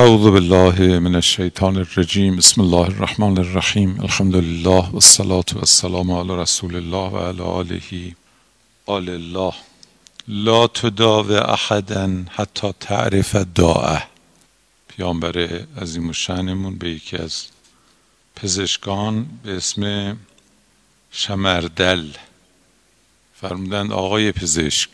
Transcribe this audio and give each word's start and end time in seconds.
اعوذ 0.00 0.30
بالله 0.30 0.98
من 0.98 1.14
الشیطان 1.14 1.76
الرجیم 1.76 2.36
بسم 2.36 2.60
الله 2.60 2.86
الرحمن 2.90 3.38
الرحیم 3.38 4.00
الحمد 4.00 4.36
لله 4.36 4.88
و 4.90 5.00
والسلام 5.54 6.10
علی 6.10 6.36
رسول 6.42 6.76
الله 6.76 7.10
و 7.10 7.18
علی 7.18 7.42
آله. 7.42 8.14
آل 8.86 9.08
الله. 9.08 9.54
لا 10.28 10.66
تداو 10.66 11.32
احدا 11.32 12.24
حتی 12.30 12.72
تعرف 12.80 13.36
داعه 13.54 14.02
پیامبر 14.88 15.38
عظیم 15.82 16.08
و 16.08 16.12
شنمون 16.12 16.78
به 16.78 16.90
یکی 16.90 17.16
از 17.16 17.44
پزشکان 18.36 19.26
به 19.44 19.56
اسم 19.56 20.16
شمردل 21.10 22.08
فرمودند 23.34 23.92
آقای 23.92 24.32
پزشک. 24.32 24.90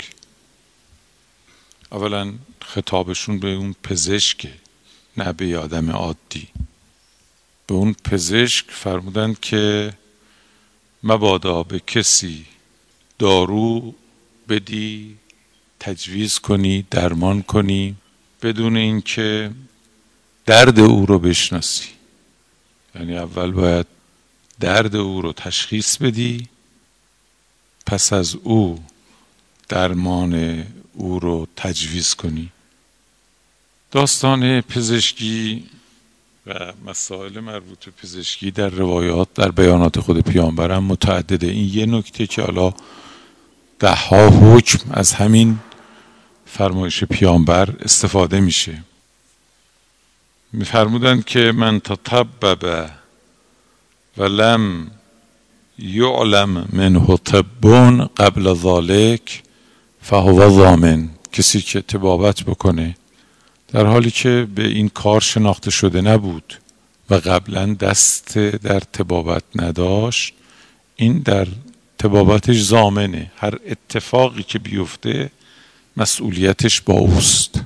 اولا 1.92 2.32
خطابشون 2.62 3.38
به 3.38 3.48
اون 3.48 3.74
پزشکه. 3.82 4.67
نه 5.18 5.32
به 5.32 5.58
آدم 5.58 5.90
عادی. 5.90 6.48
به 7.66 7.74
اون 7.74 7.94
پزشک 8.04 8.70
فرمودند 8.70 9.40
که 9.40 9.92
مبادا 11.02 11.62
به 11.62 11.80
کسی 11.80 12.46
دارو 13.18 13.94
بدی 14.48 15.16
تجویز 15.80 16.38
کنی 16.38 16.86
درمان 16.90 17.42
کنی 17.42 17.96
بدون 18.42 18.76
اینکه 18.76 19.50
درد 20.46 20.80
او 20.80 21.06
رو 21.06 21.18
بشناسی. 21.18 21.88
یعنی 22.94 23.18
اول 23.18 23.50
باید 23.50 23.86
درد 24.60 24.96
او 24.96 25.22
رو 25.22 25.32
تشخیص 25.32 25.96
بدی 25.96 26.48
پس 27.86 28.12
از 28.12 28.34
او 28.34 28.84
درمان 29.68 30.64
او 30.92 31.20
رو 31.20 31.48
تجویز 31.56 32.14
کنی. 32.14 32.52
داستان 33.90 34.60
پزشکی 34.60 35.64
و 36.46 36.72
مسائل 36.86 37.40
مربوط 37.40 37.84
به 37.84 37.90
پزشکی 37.90 38.50
در 38.50 38.68
روایات 38.68 39.28
در 39.34 39.50
بیانات 39.50 40.00
خود 40.00 40.20
پیامبرم 40.20 40.84
متعدده. 40.84 41.46
این 41.46 41.70
یه 41.74 41.86
نکته 41.86 42.26
که 42.26 42.42
حالا 42.42 42.74
ده 43.78 43.94
ها 43.94 44.28
حکم 44.28 44.90
از 44.90 45.12
همین 45.12 45.58
فرمایش 46.46 47.04
پیامبر 47.04 47.74
استفاده 47.80 48.40
میشه. 48.40 48.82
میفرمودند 50.52 51.24
که 51.24 51.52
من 51.52 51.80
تطبب 51.80 52.90
و 54.18 54.22
لم 54.22 54.90
یعلم 55.78 56.68
منه 56.72 57.16
طبون 57.16 58.04
قبل 58.16 58.54
ذالک 58.54 59.42
فهو 60.02 60.50
ضامن 60.50 61.08
کسی 61.32 61.60
که 61.60 61.80
تبابت 61.80 62.42
بکنه 62.42 62.96
در 63.68 63.86
حالی 63.86 64.10
که 64.10 64.48
به 64.54 64.66
این 64.66 64.88
کار 64.88 65.20
شناخته 65.20 65.70
شده 65.70 66.00
نبود 66.00 66.54
و 67.10 67.14
قبلا 67.14 67.74
دست 67.74 68.38
در 68.38 68.80
تبابت 68.80 69.42
نداشت 69.54 70.34
این 70.96 71.18
در 71.18 71.46
تبابتش 71.98 72.60
زامنه. 72.60 73.32
هر 73.36 73.58
اتفاقی 73.66 74.42
که 74.42 74.58
بیفته 74.58 75.30
مسئولیتش 75.96 76.80
با 76.80 76.94
اوست. 76.94 77.60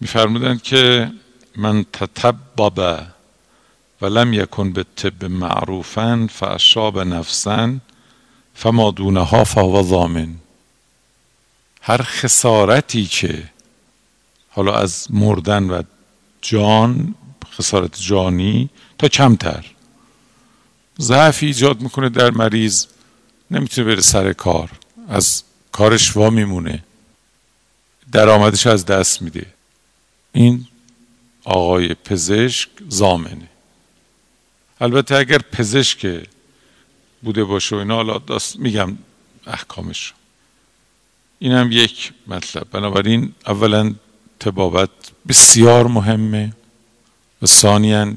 میفرمودند 0.00 0.62
که 0.62 1.12
من 1.56 1.84
تطبب 1.92 3.06
و 4.02 4.06
لم 4.06 4.32
یکن 4.32 4.72
به 4.72 4.84
طب 4.96 5.24
معروفا 5.24 6.28
فاشاب 6.30 6.98
نفسا 7.00 7.76
فما 8.54 8.90
دونها 8.90 9.44
فهو 9.44 9.82
ضامن. 9.82 10.34
هر 11.82 12.02
خسارتی 12.02 13.06
که 13.06 13.42
حالا 14.50 14.78
از 14.78 15.06
مردن 15.10 15.70
و 15.70 15.82
جان 16.42 17.14
خسارت 17.52 18.00
جانی 18.00 18.68
تا 18.98 19.08
کمتر. 19.08 19.64
ضعفی 21.00 21.46
ایجاد 21.46 21.80
می‌کنه 21.80 22.08
در 22.08 22.30
مریض 22.30 22.86
نمی‌تونه 23.50 23.86
بره 23.86 24.00
سر 24.00 24.32
کار 24.32 24.70
از 25.08 25.42
کارش 25.72 26.16
وا 26.16 26.30
میمونه. 26.30 26.84
درآمدش 28.12 28.66
از 28.66 28.86
دست 28.86 29.22
میده. 29.22 29.46
این 30.32 30.66
آقای 31.44 31.94
پزشک 31.94 32.68
زامنه. 32.88 33.48
البته 34.80 35.14
اگر 35.14 35.38
پزشک 35.38 36.26
بوده 37.22 37.44
باشه 37.44 37.76
و 37.76 37.78
اینا 37.78 37.94
حالا 37.94 38.20
میگم 38.58 38.98
احکامش. 39.46 40.14
این 41.38 41.52
هم 41.52 41.72
یک 41.72 42.12
مطلب. 42.26 42.70
بنابراین 42.70 43.34
اولا 43.46 43.94
تبابت 44.40 44.90
بسیار 45.28 45.86
مهمه 45.86 46.52
و 47.42 47.46
ثانیا 47.46 48.12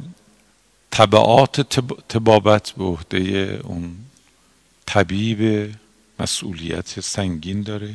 طبعات 0.92 1.62
تبابت 2.10 2.72
به 2.78 2.84
عهده 2.84 3.60
اون 3.64 3.96
طبیب 4.86 5.72
مسئولیت 6.20 7.00
سنگین 7.00 7.62
داره. 7.62 7.94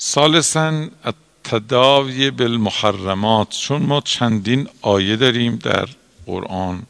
ثالثا 0.00 0.88
التداوی 1.04 2.30
بالمحرمات 2.30 3.50
چون 3.50 3.82
ما 3.82 4.00
چندین 4.00 4.68
آیه 4.82 5.16
داریم 5.16 5.56
در 5.56 5.88
قرآن 6.26 6.82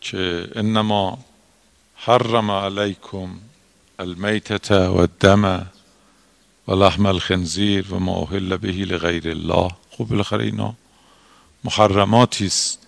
که 0.00 0.48
انما 0.54 1.18
حرم 1.94 2.50
علیکم 2.50 3.28
المیتت 3.98 4.70
و 4.70 4.96
الدم 4.96 5.71
و 6.68 6.72
لحم 6.74 7.06
الخنزیر 7.06 7.94
و 7.94 7.98
ما 7.98 8.12
اهل 8.12 8.56
به 8.56 8.68
لغیر 8.68 9.28
الله. 9.28 9.70
خب 9.90 10.04
بالاخره 10.04 10.44
اینا 10.44 10.74
محرماتی 11.64 12.46
است. 12.46 12.78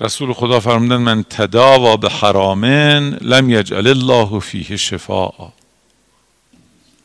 رسول 0.00 0.32
خدا 0.32 0.60
فرمودن 0.60 0.96
من 0.96 1.22
تداوا 1.22 1.96
به 1.96 2.10
حرامن 2.10 3.14
لم 3.14 3.50
یجعل 3.50 3.86
الله 3.86 4.40
فیه 4.40 4.76
شفاء. 4.76 5.52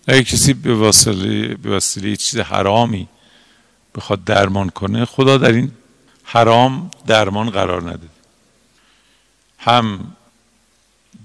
اگه 0.08 0.24
کسی 0.24 0.54
به 0.54 0.76
وسیله 0.76 1.56
به 1.56 1.70
وسیله 1.70 2.16
چیز 2.16 2.40
حرامی 2.40 3.08
بخواد 3.96 4.24
درمان 4.24 4.70
کنه 4.70 5.06
خدا 5.06 5.38
در 5.38 5.52
این 5.52 5.72
حرام 6.24 6.92
درمان 7.08 7.50
قرار 7.50 7.82
نده. 7.92 8.08
هم 9.60 10.14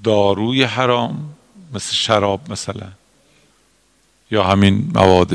داروی 0.05 0.63
حرام 0.63 1.35
مثل 1.75 1.95
شراب 1.95 2.53
مثلا. 2.53 2.93
یا 4.31 4.45
همین 4.45 4.91
مواد 4.95 5.33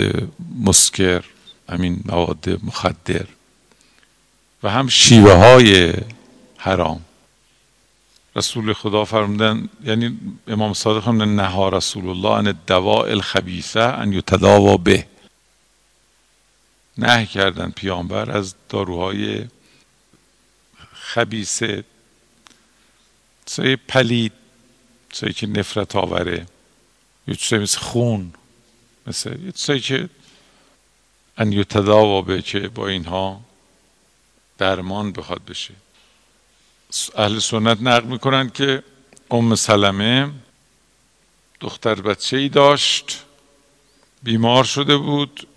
مسکر 0.59 1.23
همین 1.69 2.03
مواد 2.05 2.59
مخدر 2.63 3.25
و 4.63 4.69
هم 4.69 4.87
شیوه 4.87 5.33
های 5.33 5.93
حرام. 6.57 7.01
رسول 8.35 8.73
خدا 8.73 9.05
فرمودن 9.05 9.69
یعنی 9.83 10.19
امام 10.47 10.73
صادق 10.73 11.03
فرمودن 11.03 11.35
نها 11.35 11.69
رسول 11.69 12.09
الله 12.09 12.29
ان 12.31 12.47
الدواء 12.47 13.09
الخبیثه 13.09 13.79
ان 13.79 14.13
یتداوا 14.13 14.77
به. 14.77 15.07
نه 16.97 17.25
کردن 17.25 17.71
پیامبر 17.71 18.31
از 18.31 18.55
داروهای 18.69 19.47
خبیثه. 20.93 21.83
چیزای 23.45 23.75
پلید 23.75 24.31
چیزایی 25.09 25.33
که 25.33 25.47
نفرت 25.47 25.95
آوره. 25.95 26.45
یا 27.27 27.35
چیزایی 27.35 27.63
مثل 27.63 27.79
خون. 27.79 28.33
مثل 29.07 29.39
یه 29.45 29.51
چیزایی 29.51 29.79
که 29.79 30.09
ان 31.37 31.51
یتداوا 31.51 32.41
که 32.41 32.59
با 32.59 32.87
اینها 32.87 33.41
درمان 34.57 35.11
بخواد 35.11 35.45
بشه. 35.45 35.73
اهل 37.15 37.39
سنت 37.39 37.81
نقل 37.81 38.07
می‌کنن 38.07 38.49
که 38.49 38.83
ام 39.31 39.55
سلمه 39.55 40.31
دختر 41.59 41.95
بچه 42.01 42.37
ای 42.37 42.49
داشت 42.49 43.23
بیمار 44.23 44.63
شده 44.63 44.97
بود. 44.97 45.47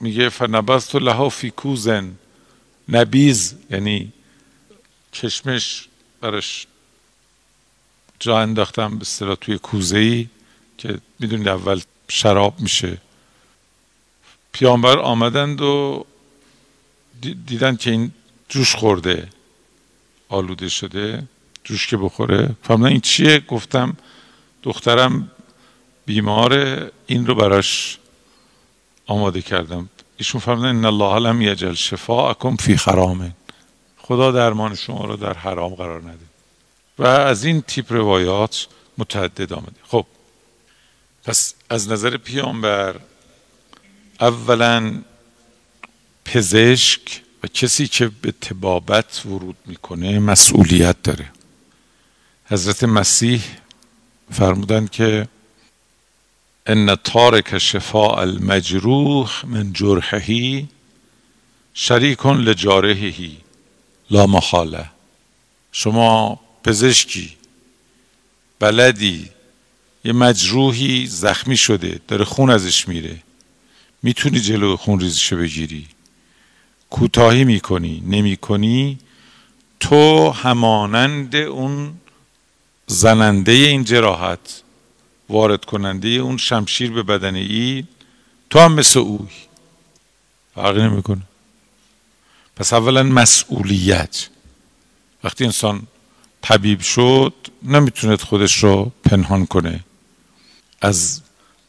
میگه 0.00 0.28
فنبست 0.28 0.94
لها 0.94 1.28
فی 1.28 1.50
کوزن 1.50 2.14
نبیز 2.88 3.54
یعنی 3.70 4.12
کشمش 5.12 5.88
برش 6.20 6.66
جا 8.20 8.38
انداختم 8.38 8.98
به 8.98 9.02
اصطلاح 9.02 9.34
توی 9.34 9.58
کوزه 9.58 9.98
ای 9.98 10.28
که 10.78 10.98
می‌دونید 11.18 11.48
اول 11.48 11.80
شراب 12.08 12.60
میشه. 12.60 12.98
پیامبر 14.52 14.98
آمدند 14.98 15.60
و 15.60 16.04
دیدن 17.46 17.76
که 17.76 17.90
این 17.90 18.12
جوش 18.48 18.74
خورده 18.74 19.28
آلوده 20.28 20.68
شده 20.68 21.22
جوش 21.64 21.86
که 21.86 21.96
بخوره. 21.96 22.56
فرمودن 22.62 22.90
این 22.90 23.00
چیه؟ 23.00 23.40
گفتم 23.40 23.96
دخترم 24.62 25.30
بیماره 26.06 26.92
این 27.06 27.26
رو 27.26 27.34
براش 27.34 27.98
آماده 29.06 29.42
کردم. 29.42 29.88
ایشون 30.16 30.40
فرمودن 30.40 30.68
ان 30.68 30.84
الله 30.84 31.18
لم 31.18 31.42
یجل 31.42 31.74
شفاءکم 31.74 32.56
فی 32.56 32.74
حرام 32.74 33.34
خدا 33.98 34.32
درمان 34.32 34.74
شما 34.74 35.04
رو 35.04 35.16
در 35.16 35.34
حرام 35.34 35.74
قرار 35.74 36.02
نده. 36.02 36.26
و 36.98 37.06
از 37.06 37.44
این 37.44 37.62
تیپ 37.62 37.92
روایات 37.92 38.66
متعدد 38.98 39.52
آمده. 39.52 39.80
خب 39.88 40.06
پس 41.26 41.54
از 41.70 41.88
نظر 41.88 42.16
پیامبر 42.16 43.00
اولا 44.20 45.02
پزشک 46.24 47.22
و 47.42 47.46
کسی 47.46 47.88
که 47.88 48.08
به 48.08 48.32
تبابت 48.32 49.26
ورود 49.26 49.56
می‌کنه 49.66 50.18
مسئولیت 50.18 51.02
داره. 51.02 51.32
حضرت 52.44 52.84
مسیح 52.84 53.42
فرمودن 54.32 54.86
که 54.86 55.28
ان 56.66 56.96
تارک 56.96 57.58
شفاء 57.58 58.20
المجروح 58.20 59.46
من 59.46 59.72
جرحهی 59.72 60.68
شریک 61.74 62.26
لجارحهی 62.26 63.36
لا 64.10 64.26
محاله 64.26 64.90
شما 65.72 66.40
پزشکی 66.64 67.36
بلدی 68.58 69.35
یه 70.06 70.12
مجروحی 70.12 71.06
زخمی 71.06 71.56
شده 71.56 72.00
داره 72.08 72.24
خون 72.24 72.50
ازش 72.50 72.88
میره. 72.88 73.22
می‌تونی 74.02 74.40
جلو 74.40 74.76
خون 74.76 75.00
ریزشو 75.00 75.36
بگیری. 75.36 75.86
کوتاهی 76.90 77.44
می‌کنی 77.44 78.02
نمی‌کنی. 78.06 78.98
تو 79.80 80.30
همانند 80.30 81.36
اون 81.36 81.94
زننده 82.86 83.52
این 83.52 83.84
جراحت 83.84 84.62
وارد 85.28 85.64
کننده 85.64 86.08
اون 86.08 86.36
شمشیر 86.36 86.90
به 86.90 87.02
بدن 87.02 87.34
ای 87.34 87.84
تو 88.50 88.58
هم 88.58 88.72
مثل 88.72 89.00
اوی. 89.00 89.28
فرقی 90.54 90.82
نمی‌کنه. 90.82 91.22
پس 92.56 92.72
اولا 92.72 93.02
مسئولیت. 93.02 94.28
وقتی 95.24 95.44
انسان 95.44 95.86
طبیب 96.42 96.80
شد 96.80 97.34
نمی‌تونه 97.62 98.16
خودش 98.16 98.64
رو 98.64 98.92
پنهان 99.04 99.46
کنه. 99.46 99.80
از 100.80 101.22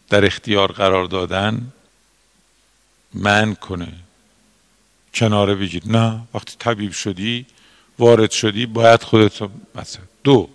در 0.09 0.25
اختیار 0.25 0.71
قرار 0.71 1.05
دادن 1.05 1.73
من 3.13 3.55
کنه. 3.55 3.93
کناره 5.13 5.55
بگیر. 5.55 5.83
نه 5.85 6.21
وقتی 6.33 6.55
طبیب 6.59 6.91
شدی 6.91 7.45
وارد 7.99 8.31
شدی 8.31 8.65
باید 8.65 9.03
خودت 9.03 9.41
مثلا. 9.75 10.03
دو 10.23 10.49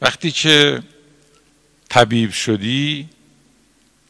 وقتی 0.00 0.30
که 0.30 0.82
طبیب 1.88 2.30
شدی 2.30 3.08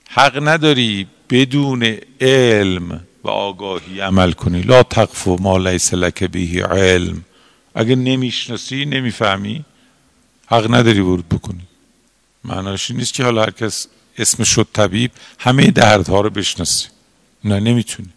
حق 0.08 0.48
نداری 0.48 1.06
بدون 1.30 1.98
علم 2.20 3.06
و 3.24 3.28
آگاهی 3.28 4.00
عمل 4.00 4.32
کنی. 4.32 4.62
لا 4.62 4.82
تقف 4.82 5.28
ما 5.28 5.58
لیس 5.58 5.94
لک 5.94 6.24
به 6.24 6.66
علم. 6.66 7.24
اگه 7.74 7.96
نمی‌شناسی 7.96 8.84
نمی‌فهمی 8.84 9.64
حق 10.46 10.74
نداری 10.74 11.00
ورود 11.00 11.28
بکنی. 11.28 11.62
معناش 12.44 12.90
نیست 12.90 13.14
که 13.14 13.24
حالا 13.24 13.42
هر 13.42 13.50
کس 13.50 13.86
اسم 14.18 14.44
شد 14.44 14.68
طبیب 14.72 15.10
همه 15.38 15.70
دردها 15.70 16.20
رو 16.20 16.30
بشناسی. 16.30 16.88
نه 17.44 17.60
نمی‌تونی. 17.60 18.08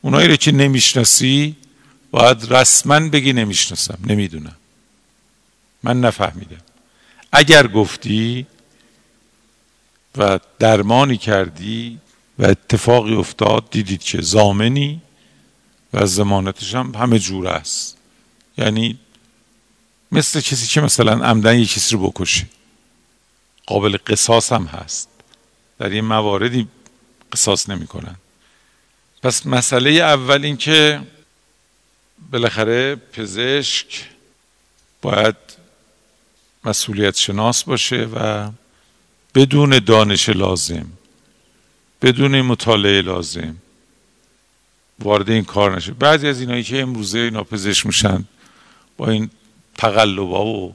اونایی 0.00 0.28
رو 0.28 0.36
که 0.36 0.52
نمی‌شناسی 0.52 1.56
باید 2.10 2.52
رسما 2.52 3.08
بگی 3.08 3.32
نمی‌شناسم. 3.32 3.98
نمی‌دونم. 4.06 4.56
من 5.82 6.00
نفهمیدم. 6.00 6.60
اگر 7.32 7.66
گفتی 7.66 8.46
و 10.16 10.40
درمانی 10.58 11.16
کردی 11.16 11.98
و 12.38 12.44
اتفاقی 12.44 13.14
افتاد 13.14 13.70
دیدید 13.70 14.02
که 14.02 14.20
زامنی 14.22 15.00
و 15.92 16.06
زمانتش 16.06 16.74
هم 16.74 16.94
همه 16.94 17.18
جور 17.18 17.48
است. 17.48 17.96
یعنی 18.58 18.98
مثل 20.12 20.40
کسی 20.40 20.66
که 20.66 20.80
مثلا 20.80 21.12
عمدن 21.12 21.58
یه 21.58 21.66
کسی 21.66 21.96
رو 21.96 22.10
بکشه. 22.10 22.46
قابل 23.68 23.96
قصاص 24.06 24.52
هم 24.52 24.64
هست. 24.64 25.08
در 25.78 25.88
این 25.88 26.04
مواردی 26.04 26.68
قصاص 27.32 27.68
نمی‌کنن. 27.70 28.16
پس 29.22 29.46
مسئله 29.46 29.90
اول 29.90 30.44
این 30.44 30.56
که 30.56 31.00
بالاخره 32.30 32.94
پزشک 32.94 33.86
باید 35.02 35.36
مسئولیت 36.64 37.16
شناس 37.16 37.64
باشه 37.64 38.08
و 38.14 38.50
بدون 39.34 39.78
دانش 39.78 40.28
لازم 40.28 40.86
بدون 42.02 42.40
مطالعه 42.40 43.02
لازم 43.02 43.56
وارد 44.98 45.30
این 45.30 45.44
کار 45.44 45.76
نشه. 45.76 45.92
بعضی 45.92 46.28
از 46.28 46.40
اینایی 46.40 46.62
که 46.62 46.80
امروزه 46.80 47.18
اینا 47.18 47.44
پزشک 47.44 47.86
میشن 47.86 48.24
با 48.96 49.10
این 49.10 49.30
تقلبا 49.78 50.46
و 50.46 50.74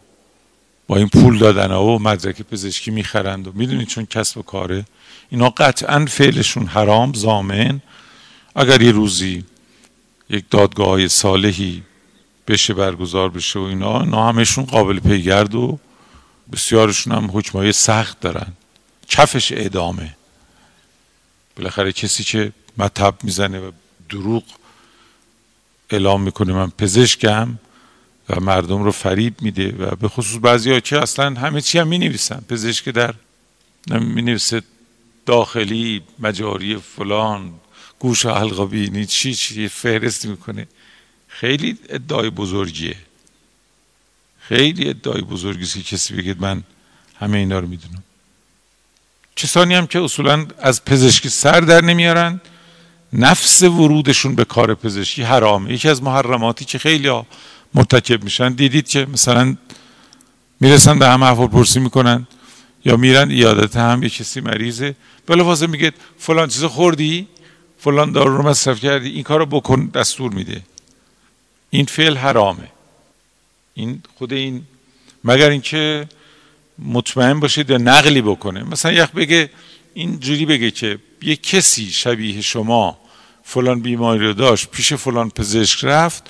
با 0.87 0.97
این 0.97 1.09
پول 1.09 1.37
دادن 1.39 1.71
ها 1.71 1.85
و 1.85 1.99
مدرک 1.99 2.41
پزشکی 2.41 2.91
می‌خرند 2.91 3.47
و 3.47 3.51
می‌دونید 3.55 3.87
چون 3.87 4.05
کسب 4.05 4.37
و 4.37 4.41
کاره 4.41 4.85
اینا 5.29 5.49
قطعا 5.49 6.05
فعلشون 6.05 6.65
حرام 6.65 7.13
زامن 7.13 7.81
اگر 8.55 8.81
یه 8.81 8.91
روزی 8.91 9.43
یک 10.29 10.45
دادگاه 10.49 10.87
های 10.87 11.07
صالحی 11.07 11.83
بشه 12.47 12.73
برگزار 12.73 13.29
بشه 13.29 13.59
و 13.59 13.61
اینا 13.61 14.01
اینا 14.01 14.27
همشون 14.29 14.65
قابل 14.65 14.99
پیگرد 14.99 15.55
و 15.55 15.79
بسیارشون 16.51 17.13
هم 17.13 17.29
حکمای 17.33 17.71
سخت 17.71 18.19
دارن. 18.19 18.53
کفش 19.07 19.51
اعدامه. 19.51 20.15
بالاخره 21.55 21.91
کسی 21.91 22.23
که 22.23 22.51
مطب 22.77 23.15
می‌زنه 23.23 23.59
و 23.59 23.71
دروغ 24.09 24.43
اعلام 25.89 26.21
می‌کنه 26.21 26.53
من 26.53 26.69
پزشکم 26.69 27.59
و 28.29 28.39
مردم 28.39 28.83
رو 28.83 28.91
فریب 28.91 29.41
میده 29.41 29.75
و 29.79 29.95
به 29.95 30.07
خصوص 30.07 30.39
بعضی 30.41 30.71
ها 30.71 30.79
که 30.79 31.01
اصلا 31.01 31.33
همه 31.33 31.61
چی 31.61 31.79
هم 31.79 31.87
می 31.87 31.97
نویسن 31.97 32.43
پزشک 32.49 32.89
در 32.89 33.13
می 33.87 34.21
نویسه 34.21 34.61
داخلی 35.25 36.01
مجاری 36.19 36.77
فلان 36.77 37.53
گوش 37.99 38.25
حلقه 38.25 38.65
بینی 38.65 39.05
چی 39.05 39.35
چی 39.35 39.67
فهرست 39.67 40.25
می‌کنه. 40.25 40.67
خیلی 41.27 41.77
ادعای 41.89 42.29
بزرگیه. 42.29 42.95
خیلی 44.39 44.89
ادعای 44.89 45.21
بزرگی 45.21 45.65
که 45.65 45.83
کسی 45.83 46.13
بگید 46.13 46.41
من 46.41 46.63
همه 47.19 47.37
اینا 47.37 47.59
رو 47.59 47.67
می‌دونم. 47.67 48.03
کسانی 49.35 49.75
هم 49.75 49.87
که 49.87 49.99
اصولا 49.99 50.47
از 50.59 50.85
پزشکی 50.85 51.29
سر 51.29 51.59
در 51.59 51.81
نمیارن 51.81 52.41
نفس 53.13 53.63
ورودشون 53.63 54.35
به 54.35 54.45
کار 54.45 54.75
پزشکی 54.75 55.23
حرامه. 55.23 55.73
یکی 55.73 55.89
از 55.89 56.03
محرماتی 56.03 56.65
که 56.65 56.79
خیلی 56.79 57.09
مرتکب 57.75 58.23
میشن. 58.23 58.53
دیدید 58.53 58.87
که 58.87 59.05
مثلا 59.05 59.55
می‌رسن 60.59 60.99
به 60.99 61.07
هم 61.07 61.23
احوال 61.23 61.47
پرسی 61.47 61.79
می‌کنن 61.79 62.27
یا 62.85 62.97
میرن 62.97 63.31
ایادت 63.31 63.75
هم 63.75 64.03
یه 64.03 64.09
کسی 64.09 64.41
مریضه. 64.41 64.95
بلافاصله 65.27 65.67
میگه 65.67 65.91
فلان 66.17 66.47
چیز 66.49 66.63
خوردی؟ 66.63 67.27
فلان 67.79 68.11
دارو 68.11 68.37
رو 68.37 68.49
مصرف 68.49 68.79
کردی؟ 68.79 69.09
این 69.09 69.23
کارو 69.23 69.45
بکن 69.45 69.85
دستور 69.85 70.31
میده. 70.31 70.61
این 71.69 71.85
فعل 71.85 72.17
حرامه. 72.17 72.67
این 73.73 74.03
خود 74.15 74.33
این 74.33 74.63
مگر 75.23 75.49
اینکه 75.49 76.07
مطمئن 76.79 77.39
باشید 77.39 77.69
یا 77.69 77.77
نقلی 77.77 78.21
بکنه. 78.21 78.63
مثلا 78.63 78.91
یک 78.91 79.11
بگه 79.11 79.49
این 79.93 80.19
جوری 80.19 80.45
بگه 80.45 80.71
که 80.71 80.99
یه 81.21 81.35
کسی 81.35 81.91
شبیه 81.91 82.41
شما 82.41 82.97
فلان 83.43 83.79
بیماری 83.79 84.27
رو 84.27 84.33
داشت 84.33 84.69
پیش 84.71 84.93
فلان 84.93 85.29
پزشک 85.29 85.83
رفت 85.83 86.23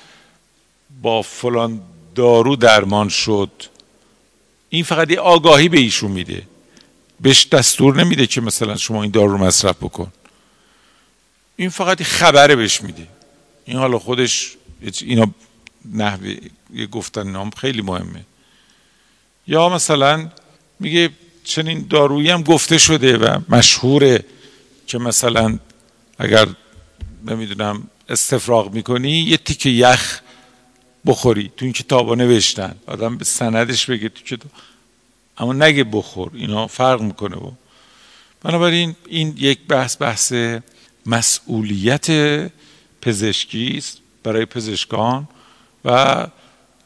با 1.02 1.22
فلان 1.22 1.82
دارو 2.16 2.56
درمان 2.56 3.10
شد. 3.10 3.52
این 4.70 4.84
فقط 4.84 5.12
یه 5.12 5.20
آگاهی 5.20 5.70
به 5.70 5.80
ایشون 5.80 6.12
میده. 6.12 6.44
بهش 7.22 7.48
دستور 7.48 7.96
نمیده 7.96 8.28
که 8.28 8.42
مثلا 8.42 8.78
شما 8.78 9.04
این 9.04 9.12
دارو 9.12 9.32
رو 9.32 9.38
مصرف 9.38 9.76
بکن. 9.76 10.12
این 11.56 11.70
فقط 11.70 12.04
خبره 12.04 12.56
بهش 12.56 12.82
میده. 12.82 13.08
این 13.66 13.78
حالا 13.78 14.00
خودش 14.00 14.56
اینا 15.02 15.28
نحوه 15.94 16.36
یه 16.74 16.88
گفتن 16.88 17.32
نام 17.32 17.50
خیلی 17.50 17.82
مهمه. 17.82 18.26
یا 19.48 19.70
مثلا 19.70 20.30
میگه 20.80 21.10
چنین 21.44 21.88
دارویی 21.90 22.30
هم 22.30 22.44
گفته 22.44 22.78
شده 22.78 23.18
و 23.18 23.40
مشهوره 23.50 24.26
که 24.88 24.98
مثلا 24.98 25.60
اگر 26.18 26.48
نمی‌دونم 27.26 27.88
استفراغ 28.10 28.74
می‌کنی 28.74 29.12
یه 29.12 29.38
تیک 29.38 29.66
یخ 29.66 30.22
بخوری 31.06 31.52
تو 31.58 31.66
این 31.66 31.74
کتابا 31.74 32.16
نوشتن. 32.16 32.76
آدم 32.88 33.18
به 33.18 33.26
سندش 33.26 33.86
بگه 33.86 34.10
تو 34.10 34.24
کتاب 34.24 34.52
اما 35.38 35.54
نگه 35.54 35.84
بخور 35.84 36.32
اینا 36.34 36.68
فرق 36.68 37.02
می‌کنه 37.02 37.38
و 37.38 37.52
بنابراین 38.44 38.96
این 39.08 39.34
یک 39.38 39.60
بحث 39.68 40.02
بحث 40.02 40.34
مسئولیت 41.06 42.08
پزشکی 43.02 43.74
است 43.78 43.98
برای 44.24 44.46
پزشکان 44.46 45.28
و 45.86 46.28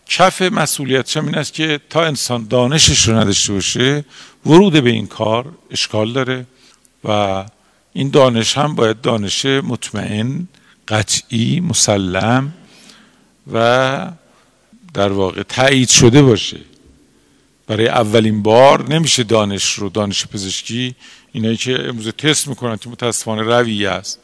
کف 0.05 0.41
مسئولیتش 0.41 1.17
این 1.17 1.35
است 1.35 1.53
که 1.53 1.79
تا 1.89 2.05
انسان 2.05 2.47
دانشش 2.47 3.07
رو 3.07 3.17
نداشته 3.17 3.53
باشه 3.53 4.05
ورود 4.45 4.83
به 4.83 4.89
این 4.89 5.07
کار 5.07 5.51
اشکال 5.71 6.13
داره 6.13 6.45
و 7.03 7.45
این 7.93 8.09
دانش 8.09 8.57
هم 8.57 8.75
باید 8.75 9.01
دانش 9.01 9.45
مطمئن 9.45 10.47
قطعی 10.87 11.59
مسلم 11.59 12.53
و 13.53 14.11
در 14.93 15.11
واقع 15.11 15.43
تایید 15.43 15.89
شده 15.89 16.21
باشه. 16.21 16.57
برای 17.67 17.87
اولین 17.87 18.43
بار 18.43 18.89
نمیشه 18.89 19.23
دانش 19.23 19.73
رو 19.73 19.89
دانش 19.89 20.27
پزشکی 20.27 20.95
اینایی 21.31 21.57
که 21.57 21.87
امروز 21.87 22.07
تست 22.07 22.47
می‌کنن 22.47 22.77
که 22.77 22.89
متاسفانه 22.89 23.41
روی 23.41 23.85
است. 23.85 24.19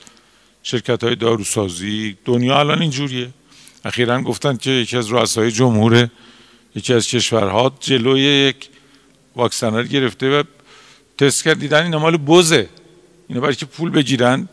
شرکت 0.63 1.03
های 1.03 1.15
داروسازی 1.15 2.17
دنیا 2.25 2.59
الان 2.59 2.81
اینجوریه. 2.81 3.29
اخیرا 3.85 4.21
گفتن 4.21 4.57
که 4.57 4.71
یکی 4.71 4.97
از 4.97 5.11
رؤسای 5.11 5.51
جمهور 5.51 6.09
یکی 6.75 6.93
از 6.93 7.07
کشورها 7.07 7.73
جلوی 7.79 8.21
یک 8.21 8.69
واکسن 9.35 9.83
گرفته 9.83 10.39
و 10.39 10.43
تست 11.17 11.43
کرد 11.43 11.59
دیدن 11.59 11.83
این 11.83 11.95
مال 11.95 12.17
بزه. 12.17 12.69
اینا 13.27 13.41
برای 13.41 13.55
که 13.55 13.65
پول 13.65 13.89
بگیرن. 13.89 14.49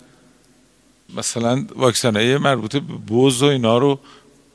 مثلا 1.16 1.66
واکسن 1.76 2.16
های 2.16 2.38
مربوط 2.38 2.72
به 2.72 2.80
بوز 2.80 3.42
و 3.42 3.46
اینا 3.46 3.78
رو 3.78 4.00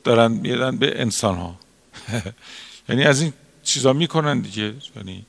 دارن 0.06 0.32
میدن 0.32 0.76
به 0.76 1.00
انسان 1.00 1.36
ها 1.36 1.58
یعنی 2.88 3.04
از 3.04 3.20
این 3.22 3.32
چیزا 3.64 3.92
می‌کنن 3.92 4.40
دیگه. 4.40 4.74
یعنی 4.96 5.26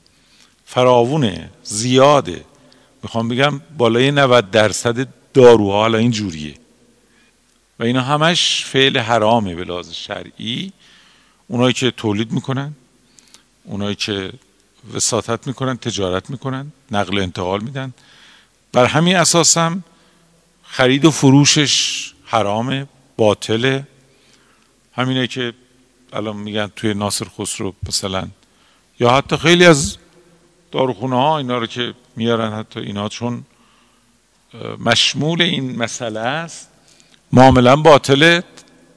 فراوونه 0.66 1.50
زیاده. 1.62 2.44
می‌خوام 3.02 3.28
بگم 3.28 3.60
بالای 3.78 4.10
90 4.10 4.50
درصد 4.50 5.08
داروها 5.34 5.80
حالا 5.80 5.98
این 5.98 6.10
جوریه. 6.10 6.54
و 7.78 7.84
اینا 7.84 8.02
همش 8.02 8.64
فعل 8.64 8.98
حرامه 8.98 9.54
به 9.54 9.64
لحاظ 9.64 9.92
شرعی. 9.92 10.72
اونایی 11.48 11.72
که 11.72 11.90
تولید 11.90 12.32
می‌کنن 12.32 12.74
اونایی 13.64 13.94
که 13.94 14.32
وساطت 14.94 15.46
می‌کنن 15.46 15.76
تجارت 15.76 16.30
می‌کنن 16.30 16.72
نقل 16.90 17.18
و 17.18 17.22
انتقال 17.22 17.60
میدن. 17.60 17.94
بر 18.72 18.84
همین 18.84 19.16
اساس 19.16 19.56
هم 19.56 19.84
خرید 20.62 21.04
و 21.04 21.10
فروشش 21.10 22.12
حرامه 22.24 22.86
باطله. 23.16 23.86
همینه 24.98 25.26
که 25.26 25.54
الان 26.12 26.36
میگن 26.36 26.66
توی 26.76 26.94
ناصر 26.94 27.26
خسرو 27.38 27.74
مثلا. 27.88 28.28
یا 29.00 29.10
حتی 29.10 29.36
خیلی 29.36 29.66
از 29.66 29.96
داروخونه 30.70 31.16
ها 31.16 31.38
اینا 31.38 31.58
رو 31.58 31.66
که 31.66 31.94
میارن 32.16 32.52
حتی 32.52 32.80
اینا 32.80 33.08
چون 33.08 33.44
مشمول 34.78 35.42
این 35.42 35.76
مسئله 35.76 36.20
است. 36.20 36.68
معاملا 37.32 37.76
باطله 37.76 38.44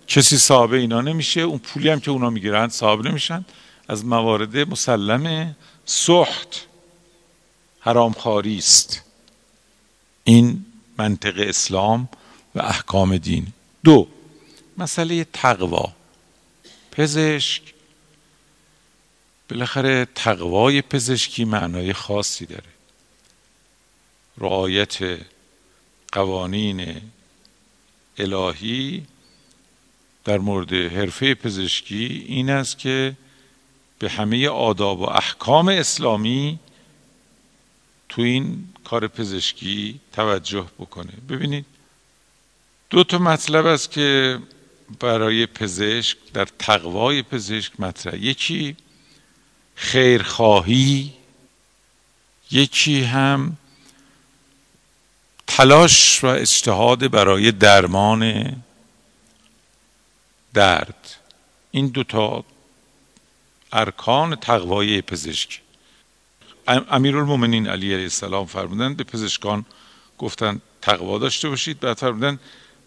کسی 0.08 0.38
صاحب 0.38 0.74
اینا 0.74 1.02
نمیشه. 1.02 1.42
اون 1.42 1.58
پولی 1.60 1.90
هم 1.90 2.00
که 2.00 2.12
اونا 2.12 2.30
می‌گیرن 2.30 2.68
صاحب 2.68 3.08
نمیشن. 3.08 3.46
از 3.88 4.06
موارد 4.06 4.58
مسلم 4.58 5.56
سخت 5.86 6.68
حرامخواری 7.80 8.58
است. 8.58 9.02
این 10.24 10.66
منطق 10.98 11.34
اسلام 11.38 12.10
و 12.56 12.62
احکام 12.62 13.18
دین. 13.18 13.48
دو 13.84 14.08
مسئله 14.78 15.24
تقوا. 15.24 15.94
پزشک. 16.92 17.62
بالاخره 19.50 20.08
تقوای 20.16 20.82
پزشکی 20.82 21.46
معنای 21.46 21.94
خاصی 21.94 22.46
داره. 22.46 22.72
رعایت 24.38 25.20
قوانین 26.12 27.02
الهی 28.18 29.06
در 30.26 30.38
مورد 30.38 30.74
حرفه 30.74 31.36
پزشکی 31.36 32.26
این 32.28 32.50
است 32.50 32.78
که 32.78 33.18
به 34.00 34.10
همه 34.10 34.48
آداب 34.48 35.00
و 35.00 35.10
احکام 35.10 35.68
اسلامی 35.68 36.60
تو 38.10 38.22
این 38.22 38.70
کار 38.84 39.08
پزشکی 39.08 40.00
توجه 40.14 40.68
بکنه. 40.80 41.12
ببینید 41.30 41.66
دو 42.90 43.04
تا 43.04 43.18
مطلب 43.18 43.66
است 43.66 43.92
که 43.92 44.40
برای 45.00 45.46
پزشک 45.46 46.18
در 46.34 46.46
تقوای 46.46 47.24
پزشک 47.24 47.80
مطرح. 47.80 48.16
یکی 48.16 48.76
خیرخواهی. 49.76 51.14
یکی 52.52 53.04
هم 53.04 53.58
تلاش 55.48 56.24
و 56.24 56.28
اجتهاد 56.28 57.12
برای 57.12 57.52
درمان 57.52 58.64
درد. 60.54 61.16
این 61.72 61.88
دوتا 61.88 62.44
ارکان 63.74 64.36
تقوای 64.36 65.02
پزشک. 65.02 65.62
امیرالمومنین 66.68 67.68
علی 67.68 67.94
علیه 67.94 68.04
السلام 68.04 68.46
فرمودن 68.46 68.94
به 68.94 69.04
پزشکان 69.04 69.66
گفتن 70.18 70.62
تقوا 70.82 71.18
داشته 71.18 71.50
باشید. 71.50 71.80
بعد 71.80 71.98
فرمودن 71.98 72.40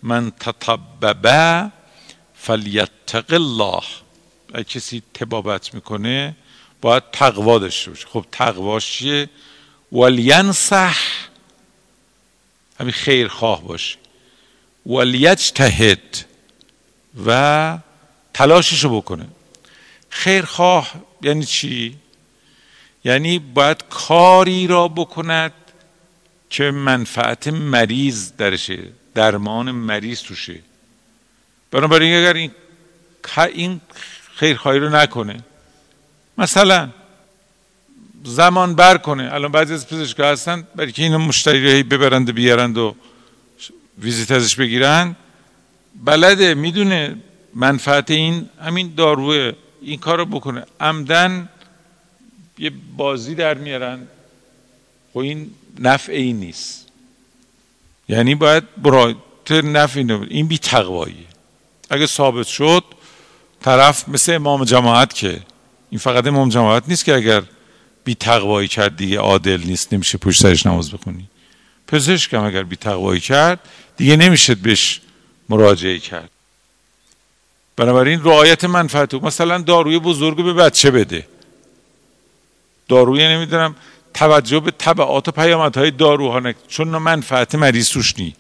من 0.03 0.31
تطببه 0.31 1.73
فلیتق 2.45 3.33
الله. 3.33 3.83
اگه 4.55 4.65
کسی 4.65 5.03
تبابت 5.15 5.75
می‌کنه 5.75 6.37
باید 6.81 7.03
تقوا 7.13 7.59
داشته 7.59 7.91
باشه. 7.91 8.07
خب 8.07 8.25
تقواش 8.33 8.93
چیه؟ 8.93 9.29
ولینصح 9.93 10.97
همین 12.81 12.93
خیرخواه 12.93 13.63
باشه. 13.63 13.99
ولیجتهد 14.87 16.25
و 17.27 17.79
تلاششو 18.35 18.97
بکنه. 18.97 19.27
خیرخواه 20.09 20.93
یعنی 21.23 21.45
چی؟ 21.45 21.97
یعنی 23.05 23.39
باید 23.39 23.85
کاری 23.91 24.67
را 24.67 24.89
بکند 24.89 25.53
که 26.51 26.71
منفعت 26.71 27.49
مریض 27.49 28.33
درشه 28.39 28.79
درمان 29.15 29.71
مریض 29.71 30.21
توشه. 30.23 30.61
بنابراین 31.75 32.17
اگر 32.17 32.33
این 32.33 32.51
این 33.55 33.81
خیرخواهی 34.35 34.79
رو 34.79 34.89
نکنه 34.89 35.45
مثلا 36.39 36.91
زمان 38.25 38.75
بر 38.75 38.99
کنه. 38.99 39.35
الان 39.35 39.53
بعضی 39.53 39.75
از 39.75 39.89
پزشکا 39.89 40.27
هستن 40.27 40.67
برای 40.77 40.93
که 40.93 41.03
اینو 41.03 41.19
مشتری 41.19 41.83
رو 41.83 41.89
ببرند 41.89 42.29
و 42.29 42.33
بیارند 42.33 42.79
و 42.79 42.95
ویزیت 43.99 44.31
ازش 44.31 44.57
بگیرن. 44.57 45.17
بلده 46.05 46.55
می‌دونه 46.55 47.17
منفعت 47.55 48.11
این 48.11 48.49
همین 48.65 48.95
داروه. 48.97 49.53
این 49.83 50.01
کار 50.01 50.19
رو 50.19 50.25
بکنه. 50.25 50.65
عمدن 50.81 51.49
یه 52.59 52.73
بازی 52.97 53.35
در 53.35 53.55
میارن. 53.55 54.07
خب 55.13 55.19
این 55.19 55.51
نفع 55.79 56.13
این 56.13 56.37
نیست. 56.41 56.89
یعنی 58.09 58.35
باید 58.35 58.65
برای 58.83 59.15
نفع 59.51 59.99
این 59.99 60.11
این 60.11 60.49
بی 60.49 60.59
تقوایی 60.59 61.27
اگه 61.91 62.07
ثابت 62.07 62.47
شد 62.47 62.85
طرف 63.63 64.09
مثل 64.09 64.33
امام 64.33 64.65
جماعت 64.65 65.15
که 65.15 65.41
این 65.91 65.99
فقط 65.99 66.27
امام 66.27 66.49
جماعت 66.49 66.83
نیست 66.89 67.05
که 67.05 67.15
اگر 67.15 67.43
بی 68.05 68.15
تقوایی 68.15 68.69
کرد 68.69 68.97
دیگه 68.97 69.19
عادل 69.19 69.63
نیست 69.65 69.93
نمیشه 69.93 70.19
پشت 70.19 70.43
سرش 70.43 70.67
نماز 70.67 70.93
بخونی. 70.93 71.29
پزشک 71.87 72.35
هم 72.35 72.45
اگر 72.45 72.63
بی 72.63 72.77
تقوایی 72.77 73.21
کرد 73.21 73.61
دیگه 73.97 74.17
نمیشه 74.17 74.55
بهش 74.55 75.01
مراجعه 75.49 75.99
کرد. 75.99 76.31
بنابراین 77.77 78.25
رعایت 78.25 78.65
منفعت 78.65 79.15
مثلا 79.15 79.59
داروی 79.59 79.99
بزرگ 79.99 80.45
به 80.45 80.53
بچه 80.53 80.91
بده. 80.91 81.27
داروی 82.89 83.29
نمی‌دونم 83.29 83.77
توجه 84.15 84.61
به 84.61 84.71
طبعات 84.71 85.29
و 85.29 85.31
پیامدهای 85.31 85.91
داروها 85.91 86.53
چون 86.69 86.89
منفعت 86.89 87.55
مریض 87.55 87.89
توش 87.89 88.19
نی. 88.19 88.35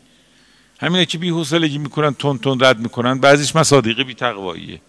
همینه 0.81 1.07
که 1.07 1.19
بی 1.19 1.29
حوصلگی 1.29 1.79
می‌کنن 1.79 2.15
تون 2.15 2.39
تون 2.39 2.61
رد 2.61 2.79
می‌کنن 2.79 3.19
بعضیش 3.19 3.57
مصادیق 3.57 4.03
بی 4.03 4.15
تقواییه 4.15 4.81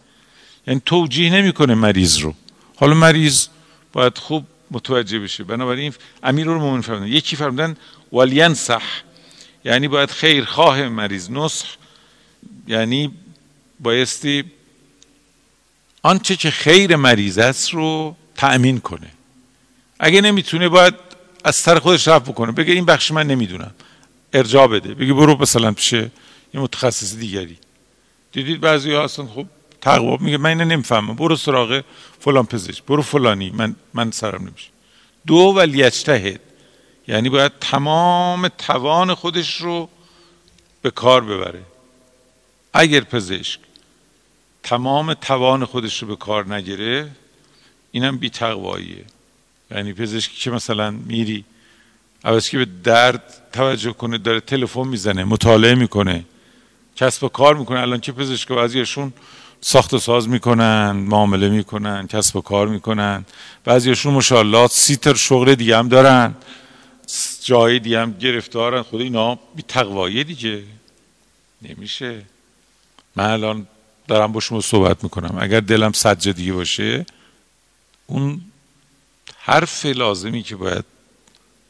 یعنی 0.68 0.82
توجیه 0.86 1.34
نمی‌کنه 1.34 1.76
مریض 1.76 2.18
رو. 2.18 2.34
حالا 2.76 2.94
مریض 2.94 3.48
باید 3.94 4.18
خوب 4.18 4.46
متوجه 4.72 5.20
بشه. 5.20 5.44
بنابراین 5.44 5.94
امیر 6.24 6.46
رو 6.46 6.82
فرمودن. 6.82 7.08
یکی 7.08 7.36
فرمودن 7.36 7.76
ولینصح 8.14 8.84
یعنی 9.66 9.88
باید 9.88 10.12
خیرخواه 10.12 10.88
مریض. 10.90 11.32
نصح 11.32 11.68
یعنی 12.68 13.12
بایستی 13.80 14.44
آنچه 16.04 16.36
که 16.36 16.52
خیر 16.52 16.96
مریض 16.96 17.38
است 17.38 17.70
رو 17.70 18.16
تأمین 18.36 18.80
کنه. 18.80 19.12
اگه 20.00 20.22
نمی‌تونه 20.22 20.70
باید 20.70 20.94
از 21.44 21.56
سر 21.56 21.80
خودش 21.80 22.08
رفت 22.08 22.26
بکنه. 22.26 22.52
بگه 22.52 22.74
این 22.74 22.86
بخش 22.86 23.12
من 23.12 23.28
نمی‌دونم. 23.28 23.72
ارجاع 24.38 24.68
بده. 24.68 24.94
بگه 24.94 25.14
برو 25.14 25.42
مثلا 25.42 25.72
پیش 25.72 25.94
یه 25.94 26.10
متخصص 26.54 27.16
دیگری. 27.16 27.58
دیدید 28.32 28.62
بعضی 28.62 28.92
ها 28.92 29.04
اصلا 29.04 29.26
خب 29.26 29.46
تقوا 29.82 30.18
میگه 30.18 30.38
من 30.38 30.50
اینو 30.50 30.66
نمی‌فهمم. 30.66 31.16
برو 31.16 31.36
سراغ 31.36 31.84
فلان 32.20 32.46
پزشک. 32.46 32.84
برو 32.84 33.02
فلانی. 33.02 33.50
من 33.50 33.76
من 33.94 34.12
سرم 34.12 34.42
نمیشه. 34.42 34.70
دو 35.28 35.36
ولیجتهد 35.36 36.40
یعنی 37.08 37.30
باید 37.30 37.52
تمام 37.62 38.48
توان 38.48 39.14
خودش 39.14 39.62
رو 39.62 39.90
به 40.82 40.92
کار 40.92 41.24
ببره. 41.24 41.62
اگر 42.74 43.02
پزشک 43.02 43.60
تمام 44.64 45.14
توان 45.14 45.66
خودش 45.66 46.02
رو 46.02 46.08
به 46.08 46.16
کار 46.16 46.54
نگیره 46.56 47.12
اینم 47.92 48.18
بی 48.18 48.30
تقواییه 48.30 49.06
یعنی 49.72 49.94
پزشکی 49.94 50.38
که 50.38 50.52
مثلا 50.52 50.92
میری 50.92 51.46
عوض 52.24 52.50
که 52.50 52.58
به 52.58 52.66
درد 52.84 53.45
توجه 53.56 53.94
کنه 53.94 54.18
داره 54.18 54.40
تلفن 54.40 54.88
می‌زنه 54.88 55.24
مطالعه 55.24 55.76
می‌کنه 55.76 56.26
کسب 56.96 57.24
و 57.24 57.30
کار 57.30 57.56
می‌کنه. 57.56 57.80
الان 57.80 58.00
که 58.00 58.12
پزشک 58.12 58.48
بعضیشون 58.48 59.14
ساخت 59.62 59.94
و 59.94 60.00
ساز 60.00 60.30
می‌کنن 60.30 60.92
معامله 60.92 61.50
می‌کنن 61.50 62.08
کسب 62.08 62.36
و 62.36 62.42
کار 62.42 62.68
می‌کنن. 62.68 63.26
بعضیشون 63.64 64.14
مشالله 64.14 64.68
سیتر 64.68 65.14
شغل 65.14 65.56
دیگه 65.56 65.78
هم 65.78 65.88
دارن 65.88 66.36
جای 67.44 67.80
دیگه 67.80 68.00
هم 68.00 68.12
گرفتارن. 68.12 68.82
خود 68.82 69.02
اینا 69.02 69.36
بی 69.56 69.64
تقوایه 69.68 70.24
دیگه. 70.24 70.64
نمیشه. 71.62 72.22
من 73.16 73.30
الان 73.30 73.68
دارم 74.08 74.32
با 74.32 74.40
شما 74.40 74.62
صحبت 74.62 75.04
می‌کنم. 75.04 75.38
اگر 75.40 75.60
دلم 75.60 75.92
سجادی 75.92 76.52
باشه 76.52 77.06
اون 78.08 78.42
حرف 79.38 79.86
لازمی 79.86 80.44
که 80.44 80.56
باید 80.56 80.86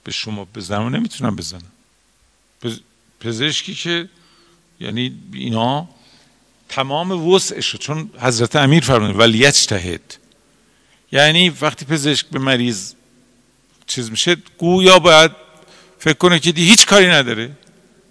به 0.04 0.12
شما 0.12 0.48
بزنم 0.56 0.96
نمی‌تونم 0.96 1.36
بزنم. 1.36 1.75
پزشکی 3.19 3.74
که 3.74 4.10
یعنی 4.79 5.17
اینا 5.34 5.88
تمام 6.69 7.27
وسعش 7.27 7.75
چون 7.75 8.10
حضرت 8.19 8.55
امیر 8.55 8.84
فرمود 8.84 9.19
ولی 9.19 9.51
تهد 9.51 10.17
یعنی 11.12 11.50
وقتی 11.50 11.86
پزشک 11.86 12.25
به 12.27 12.39
مریض 12.39 12.93
چیز 13.88 14.12
میشه 14.12 14.38
گویا 14.57 15.00
باید 15.00 15.31
فکر 16.00 16.17
کنه 16.17 16.39
که 16.39 16.51
هیچ 16.51 16.86
کاری 16.86 17.07
نداره. 17.07 17.51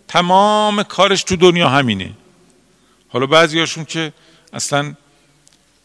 تمام 0.09 0.83
کارش 0.83 1.23
تو 1.23 1.37
دنیا 1.37 1.69
همینه. 1.69 2.11
حالا 3.09 3.27
بعضیاشون 3.27 3.85
که 3.85 4.13
اصلا 4.53 4.95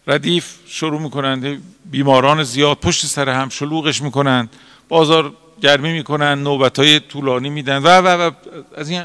ردیف 0.07 0.45
شروع 0.67 1.01
می‌کنند 1.01 1.63
بیماران 1.85 2.43
زیاد 2.43 2.77
پشت 2.77 3.05
سر 3.05 3.29
هم 3.29 3.49
شلوغش 3.49 4.01
می‌کنند 4.01 4.49
بازار 4.89 5.33
گرمی 5.61 5.93
می‌کنن 5.93 6.43
نوبت 6.43 6.79
های 6.79 6.99
طولانی 6.99 7.49
میدن. 7.49 7.77
و 7.77 7.87
و 7.87 8.07
و 8.07 8.31
از 8.75 8.89
این 8.89 9.03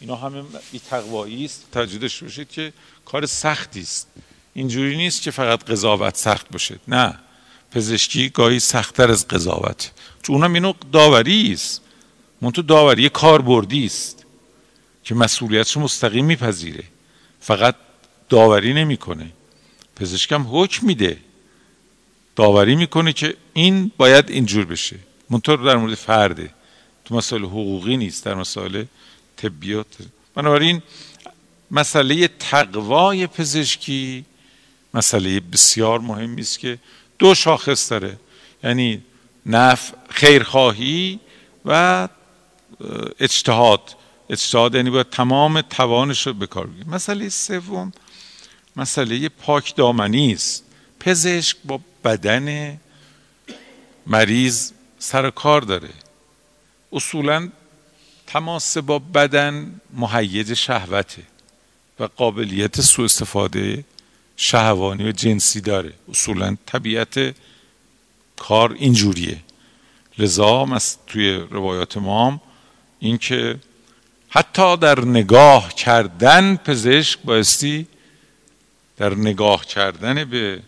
اینا 0.00 0.16
همه 0.16 0.42
ای 0.72 0.80
تقوایی 0.90 1.44
است 1.44 1.72
داشته 1.72 2.24
باشید 2.24 2.48
که 2.48 2.72
کار 3.04 3.26
سختی 3.26 3.80
است. 3.80 4.08
اینجوری 4.54 4.96
نیست 4.96 5.22
که 5.22 5.30
فقط 5.30 5.64
قضاوت 5.64 6.16
سخت 6.16 6.48
باشه. 6.50 6.78
نه. 6.88 7.18
پزشکی 7.70 8.28
گاهی 8.28 8.60
سختتر 8.60 9.10
از 9.10 9.28
قضاوت. 9.28 9.90
چون 10.22 10.36
اونم 10.36 10.52
اینو 10.54 10.72
داوری 10.92 11.52
است. 11.52 11.80
منتو 12.40 12.62
داوری 12.62 13.08
کاربردی 13.08 13.86
است 13.86 14.26
که 15.04 15.14
مسئولیتش 15.14 15.76
مستقیم 15.76 16.24
میپذیره. 16.24 16.84
فقط 17.40 17.74
داوری 18.28 18.72
نمی‌کنه. 18.72 19.32
پزشکم 19.96 20.46
حکم 20.50 20.86
میده. 20.86 21.18
داوری 22.36 22.76
می‌کنه 22.76 23.12
که 23.12 23.36
این 23.52 23.92
باید 23.96 24.30
اینجور 24.30 24.64
بشه. 24.64 24.96
منطور 25.32 25.58
در 25.58 25.76
مورد 25.76 25.94
فرده. 25.94 26.50
تو 27.04 27.14
مسائل 27.14 27.44
حقوقی 27.44 27.96
نیست 27.96 28.24
در 28.24 28.34
مسائل 28.34 28.84
طبیات. 29.36 29.86
بنابراین 30.34 30.82
مسئله 31.70 32.28
تقوای 32.28 33.26
پزشکی 33.26 34.24
مسئله 34.94 35.40
بسیار 35.40 36.00
مهمی 36.00 36.40
است 36.40 36.58
که 36.58 36.78
دو 37.18 37.34
شاخص 37.34 37.92
داره. 37.92 38.18
یعنی 38.64 39.02
نف 39.46 39.92
خیرخواهی 40.08 41.20
و 41.64 42.08
اجتهاد. 43.20 43.96
اجتهاد 44.30 44.74
یعنی 44.74 44.90
باید 44.90 45.10
تمام 45.10 45.60
توانش 45.60 46.26
رو 46.26 46.32
به 46.32 46.46
کار 46.46 46.68
مسئله 46.86 47.28
سوم 47.28 47.92
مسئله 48.76 49.28
پاک 49.28 49.76
دامنی 49.76 50.32
است. 50.32 50.64
پزشک 51.00 51.56
با 51.64 51.80
بدن 52.04 52.78
مریض 54.06 54.72
سر 55.02 55.30
کار 55.30 55.60
داره. 55.60 55.88
اصولا 56.92 57.48
تماس 58.26 58.78
با 58.78 58.98
بدن 58.98 59.80
مهیج 59.92 60.54
شهوته 60.54 61.22
و 62.00 62.04
قابلیت 62.16 62.80
سوء 62.80 63.04
استفاده 63.04 63.84
شهوانی 64.36 65.08
و 65.08 65.12
جنسی 65.12 65.60
داره. 65.60 65.92
اصولا 66.10 66.56
طبیعت 66.66 67.34
کار 68.36 68.72
اینجوریه. 68.72 69.38
لذا 70.18 70.78
توی 71.06 71.34
روایات 71.50 71.96
ما 71.96 72.40
این 72.98 73.18
که 73.18 73.58
حتی 74.28 74.76
در 74.76 75.04
نگاه 75.04 75.74
کردن 75.74 76.56
پزشک 76.56 77.18
بایستی 77.24 77.86
در 78.96 79.14
نگاه 79.14 79.66
کردن 79.66 80.24
به 80.24 80.62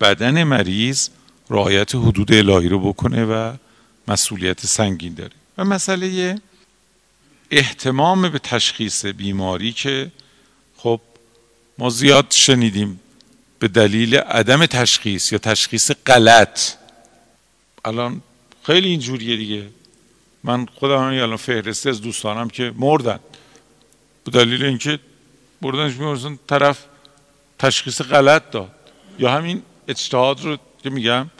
بدن 0.00 0.42
مریض 0.42 1.08
رعایت 1.50 1.94
حدود 1.94 2.32
الهی 2.32 2.68
رو 2.68 2.78
بکنه 2.92 3.24
و 3.24 3.56
مسئولیت 4.08 4.66
سنگین 4.66 5.14
داره. 5.14 5.32
و 5.58 5.64
مسئله 5.64 6.40
احتمام 7.50 8.28
به 8.28 8.38
تشخیص 8.38 9.06
بیماری 9.06 9.72
که 9.72 10.12
خب 10.76 11.00
ما 11.78 11.90
زیاد 11.90 12.26
شنیدیم 12.30 13.00
به 13.58 13.68
دلیل 13.68 14.16
عدم 14.16 14.66
تشخیص 14.66 15.32
یا 15.32 15.38
تشخیص 15.38 15.90
غلط. 16.06 16.72
الان 17.84 18.22
خیلی 18.62 18.88
اینجوریه 18.88 19.36
دیگه. 19.36 19.68
من 20.44 20.66
خودم 20.74 20.98
الان 20.98 21.36
فهرسته 21.36 21.90
از 21.90 22.00
دوستانم 22.00 22.48
که 22.50 22.72
مردن. 22.76 23.18
به 24.24 24.30
دلیل 24.30 24.64
اینکه 24.64 24.98
بردنش 25.62 25.96
میورزن 25.96 26.38
طرف 26.48 26.84
تشخیص 27.58 28.02
غلط 28.02 28.50
داد. 28.50 28.70
یا 29.18 29.32
همین 29.32 29.62
اجتهاد 29.88 30.44
رو 30.44 30.56
که 30.82 30.90
میگم 30.90 31.30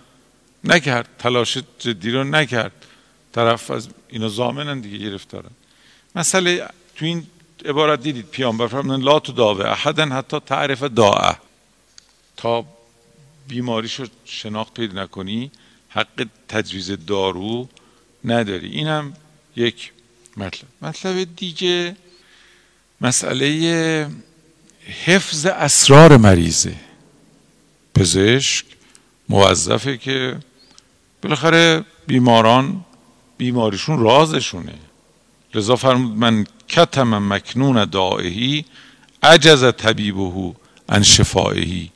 نکرد. 0.65 1.09
تلاش 1.19 1.59
جدی 1.79 2.11
رو 2.11 2.25
نکرد. 2.25 2.73
طرف 3.33 3.71
از 3.71 3.89
اینا 4.09 4.29
زامنن 4.29 4.81
دیگه 4.81 4.99
گرفتارن. 4.99 5.51
مسئله 6.17 6.69
تو 6.97 7.05
این 7.05 7.27
عبارت 7.65 8.03
دیدید 8.03 8.27
پیامبر 8.27 8.67
فرمودن 8.67 9.03
لا 9.03 9.21
تو 9.21 9.33
داوه 9.33 9.65
احدن 9.65 10.13
حتی 10.13 10.41
تعرف 10.41 10.83
داعه. 10.83 11.37
تا 12.37 12.65
بیماریشو 13.49 14.07
شناخت 14.25 14.75
پیدا 14.75 15.03
نکنی 15.03 15.51
حق 15.89 16.27
تجویز 16.49 16.91
دارو 17.07 17.69
نداری. 18.25 18.69
این 18.69 18.87
هم 18.87 19.13
یک 19.57 19.93
مطلب. 20.37 20.69
مطلب 20.83 21.37
دیگه 21.37 21.97
مسئله 23.01 24.09
حفظ 25.05 25.47
اسرار 25.47 26.17
مریضه. 26.17 26.75
پزشک 27.95 28.65
موظفه 29.29 29.97
که 29.97 30.37
بالاخره 31.23 31.85
بیماران 32.07 32.85
بیماریشون 33.39 33.99
رازشونه. 33.99 34.75
لذا 35.55 35.77
فرمود 35.77 36.17
من 36.17 36.47
کتم 36.69 37.33
مکنون 37.33 37.85
دائهی 37.85 38.65
عجز 39.23 39.65
طبیبهو 39.77 40.53
ان 40.89 41.03
شفائهی 41.03 41.91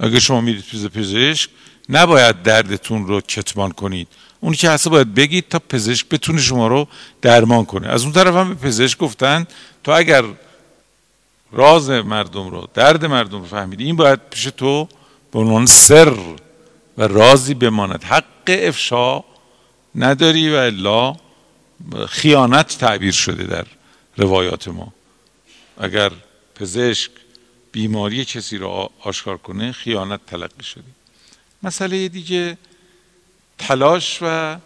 اگه 0.00 0.20
شما 0.20 0.40
میرید 0.40 0.64
پیز 0.70 0.86
پزشک 0.86 1.50
نباید 1.88 2.42
دردتون 2.42 3.06
رو 3.06 3.20
کتمان 3.20 3.72
کنید. 3.72 4.08
اون 4.40 4.52
که 4.52 4.70
هسته 4.70 4.90
باید 4.90 5.14
بگید 5.14 5.48
تا 5.48 5.58
پزشک 5.58 6.08
بتونه 6.08 6.40
شما 6.40 6.66
رو 6.66 6.88
درمان 7.22 7.64
کنه. 7.64 7.88
از 7.88 8.02
اون 8.02 8.12
طرف 8.12 8.34
هم 8.34 8.48
به 8.48 8.54
پزشک 8.54 8.98
گفتن 8.98 9.46
تو 9.84 9.92
اگر 9.92 10.24
راز 11.52 11.90
مردم 11.90 12.50
رو 12.50 12.68
درد 12.74 13.04
مردم 13.04 13.38
رو 13.38 13.46
فهمیدی 13.46 13.84
این 13.84 13.96
باید 13.96 14.20
پیش 14.30 14.44
تو 14.44 14.88
به 15.32 15.38
عنوان 15.38 15.66
سر 15.66 16.16
و 16.98 17.02
رازی 17.02 17.54
بماند. 17.54 18.04
حق 18.04 18.24
افشا 18.48 19.24
نداری 19.94 20.50
و 20.50 20.54
الا 20.54 21.16
خیانت 22.08 22.78
تعبیر 22.78 23.12
شده 23.12 23.44
در 23.44 23.66
روایات 24.16 24.68
ما. 24.68 24.92
اگر 25.80 26.12
پزشک 26.54 27.10
بیماری 27.72 28.24
کسی 28.24 28.58
را 28.58 28.90
آشکار 29.00 29.36
کنه 29.36 29.72
خیانت 29.72 30.20
تلقی 30.26 30.62
شده. 30.62 30.84
مسئله 31.62 32.08
دیگه 32.08 32.58
تلاش 33.58 34.18
و 34.22 34.56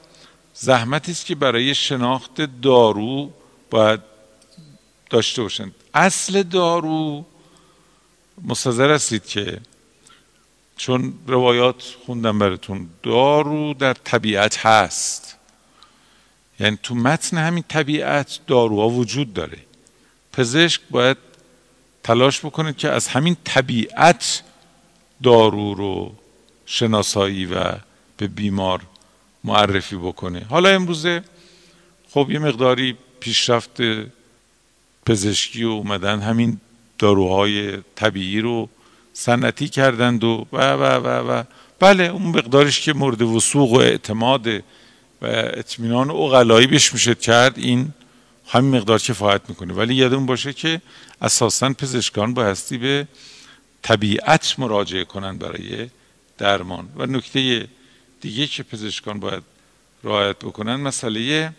زحمتی 0.55 1.13
است 1.13 1.27
که 1.27 1.35
برای 1.35 1.75
شناخت 1.75 2.41
دارو 2.63 3.33
باید 3.71 4.01
داشته 5.11 5.43
باشند. 5.43 5.75
اصل 5.95 6.43
دارو 6.43 7.27
مستظر 8.45 8.91
هستید 8.91 9.27
که 9.27 9.61
چون 10.83 11.15
روایات 11.27 11.97
خوندم 12.07 12.39
براتون. 12.39 12.89
دارو 13.03 13.75
در 13.75 13.95
طبیعت 13.95 14.67
هست. 14.67 15.37
یعنی 16.61 16.79
تو 16.83 16.95
متن 16.95 17.39
همین 17.39 17.65
طبیعت 17.69 18.41
داروها 18.47 18.89
وجود 18.89 19.35
داره. 19.35 19.59
پزشک 20.33 20.81
باید 20.91 21.17
تلاش 22.03 22.41
بکنه 22.41 22.73
که 22.73 22.89
از 22.91 23.09
همین 23.09 23.37
طبیعت 23.45 24.43
دارو 25.23 25.75
رو 25.75 26.15
شناسایی 26.67 27.47
و 27.47 27.75
به 28.17 28.27
بیمار 28.29 28.81
معرفی 29.45 29.97
بکنه. 29.97 30.47
حالا 30.51 30.69
امروزه 30.69 31.23
خب 32.11 32.27
یه 32.31 32.39
مقداری 32.39 32.97
پیشرفت 33.21 33.81
پزشکی 35.07 35.65
و 35.65 35.69
اومدن 35.69 36.21
همین 36.21 36.61
داروهای 36.99 37.79
طبیعی 37.95 38.41
رو 38.41 38.69
سنتی 39.13 39.69
کردند 39.69 40.25
و 40.25 40.47
و 40.53 40.57
و 40.57 40.85
و 40.85 41.31
و. 41.31 41.45
بله 41.81 42.05
اون 42.05 42.23
مقدارش 42.23 42.81
که 42.81 42.93
مورد 42.93 43.23
وسوق 43.23 43.73
و 43.73 43.77
اعتماد 43.77 44.47
و 44.47 44.63
اطمینان 45.23 46.11
اقلایی 46.11 46.67
بهش 46.67 46.93
میشه 46.93 47.15
کرد 47.15 47.59
این 47.59 47.93
همین 48.47 48.77
مقدار 48.77 48.99
کفایت 48.99 49.41
می‌کنه. 49.49 49.75
ولی 49.75 49.95
یادمون 49.95 50.27
باشه 50.27 50.53
که 50.53 50.81
اساسا 51.23 51.73
پزشکان 51.73 52.35
بایستی 52.35 52.79
به 52.79 53.09
طبیعت 53.83 54.55
مراجعه 54.59 55.05
کنند 55.05 55.39
برای 55.39 55.89
درمان. 56.39 56.89
و 56.97 57.07
نکته 57.07 57.69
دیگه 58.21 58.47
که 58.47 58.63
پزشکان 58.63 59.21
باید 59.21 59.43
رعایت 60.05 60.39
بکنن 60.39 60.77
مسئله 60.77 61.53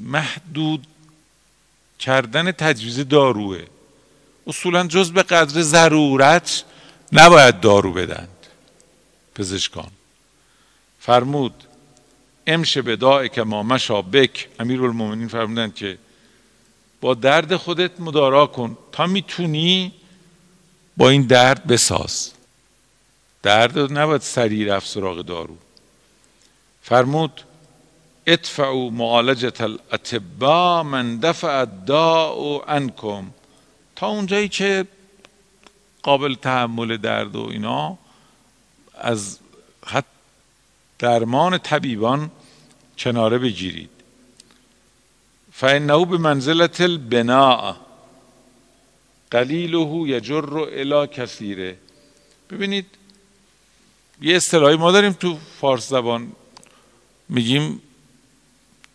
محدود 0.00 0.86
کردن 1.98 2.52
تجویز 2.52 3.08
داروه. 3.08 3.58
اصولا 4.50 4.86
جز 4.86 5.12
به 5.12 5.22
قدر 5.22 5.62
ضرورت 5.62 6.64
نباید 7.12 7.60
دارو 7.60 7.92
بدند 7.92 8.46
پزشکان 9.34 9.90
فرمود 11.00 11.64
امشه 12.46 12.82
به 12.82 13.28
که 13.28 13.42
ما 13.42 13.62
بک. 14.02 14.48
امیر 14.60 14.82
المومنین 14.82 15.28
فرمودند 15.28 15.74
که 15.74 15.98
با 17.00 17.14
درد 17.14 17.56
خودت 17.56 18.00
مدارا 18.00 18.46
کن 18.46 18.78
تا 18.92 19.06
می‌تونی 19.06 19.92
با 20.96 21.08
این 21.08 21.22
درد 21.22 21.66
بساز. 21.66 22.32
درد 23.42 23.78
نباید 23.78 24.20
سریع 24.20 24.74
رفت 24.74 24.86
سراغ 24.86 25.18
دارو. 25.18 25.56
فرمود 26.82 27.40
ادفعوا 28.26 28.90
معالجت 28.90 29.60
الاطباء 29.60 30.82
من 30.82 31.16
دفع 31.16 31.48
الداء 31.48 32.64
عنکم. 32.68 33.30
تا 34.00 34.08
اونجایی 34.08 34.48
که 34.48 34.86
قابل 36.02 36.34
تحمل 36.34 36.96
درد 36.96 37.36
و 37.36 37.48
اینا 37.50 37.98
از 38.94 39.38
حد 39.86 40.04
درمان 40.98 41.58
طبیبان 41.58 42.30
کناره 42.98 43.38
بگیرید. 43.38 43.90
فانه 45.52 46.04
به 46.04 46.18
منزلت 46.18 46.80
البناء 46.80 47.74
قلیله 49.30 50.08
یجر 50.08 50.58
الى 50.58 51.06
کثیره 51.06 51.76
ببینید 52.50 52.86
یه 54.22 54.36
اصطلاحی 54.36 54.76
ما 54.76 54.92
داریم 54.92 55.12
تو 55.12 55.38
فارس 55.60 55.88
زبان. 55.88 56.32
میگیم 57.28 57.82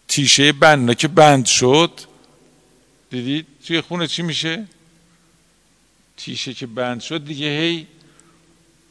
تیشه 0.07 0.51
بند. 0.51 0.97
که 0.97 1.07
بند 1.07 1.45
شد 1.45 1.91
دیدید 3.09 3.47
توی 3.67 3.81
خونه 3.81 4.07
چی 4.07 4.21
میشه؟ 4.21 4.67
تیشه 6.17 6.53
که 6.53 6.67
بند 6.67 7.01
شد 7.01 7.25
دیگه 7.25 7.59
هی 7.59 7.87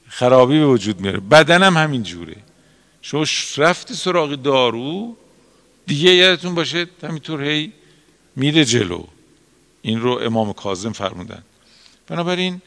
خرابی 0.09 0.59
به 0.59 0.67
وجود 0.67 1.01
میاره. 1.01 1.21
بدنم 1.21 1.77
همین 1.77 2.03
جوره. 2.03 2.37
شما 3.03 3.25
رفتی 3.57 3.95
سراغ 3.95 4.35
دارو 4.35 5.17
دیگه 5.87 6.11
یادتون 6.11 6.55
باشه 6.55 6.87
همینطور 7.03 7.45
هی 7.45 7.73
میره 8.37 8.65
جلو. 8.65 9.05
این 9.83 10.01
رو 10.01 10.11
امام 10.11 10.53
کاظم 10.53 10.93
فرمودن. 10.93 11.43
بنابراین 12.07 12.61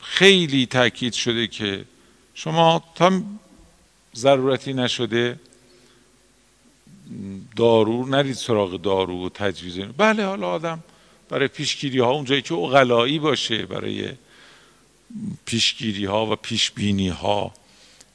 خیلی 0.00 0.66
تاکید 0.66 1.12
شده 1.12 1.46
که 1.46 1.84
شما 2.34 2.84
تا 2.94 3.22
ضرورتی 4.14 4.72
نشده 4.72 5.40
دارو 7.56 8.06
نرید 8.06 8.34
سراغ 8.34 8.82
دارو 8.82 9.26
و 9.26 9.28
تجویز. 9.28 9.78
بله 9.96 10.24
حالا 10.24 10.48
آدم 10.48 10.84
برای 11.32 11.48
پیشگیری 11.48 11.98
ها 11.98 12.10
اونجایی 12.10 12.42
که 12.42 12.54
اغلایی 12.54 13.18
باشه 13.18 13.66
برای 13.66 14.08
پیشگیری 15.44 16.04
ها 16.04 16.26
و 16.26 16.36
پیشبینی 16.36 17.08
ها 17.08 17.54